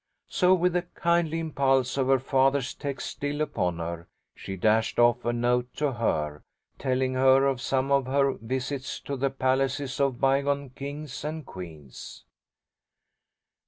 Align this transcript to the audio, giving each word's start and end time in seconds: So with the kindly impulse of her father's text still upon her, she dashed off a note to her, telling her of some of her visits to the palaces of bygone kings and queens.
So 0.29 0.55
with 0.55 0.73
the 0.73 0.81
kindly 0.81 1.37
impulse 1.39 1.95
of 1.95 2.07
her 2.07 2.17
father's 2.17 2.73
text 2.73 3.07
still 3.11 3.39
upon 3.39 3.77
her, 3.77 4.07
she 4.33 4.55
dashed 4.57 4.97
off 4.97 5.23
a 5.25 5.31
note 5.31 5.71
to 5.75 5.91
her, 5.91 6.41
telling 6.79 7.13
her 7.13 7.45
of 7.45 7.61
some 7.61 7.91
of 7.91 8.07
her 8.07 8.33
visits 8.41 8.99
to 9.01 9.15
the 9.15 9.29
palaces 9.29 9.99
of 9.99 10.19
bygone 10.19 10.71
kings 10.71 11.23
and 11.23 11.45
queens. 11.45 12.25